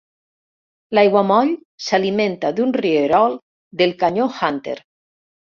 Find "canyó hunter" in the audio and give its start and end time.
4.03-4.79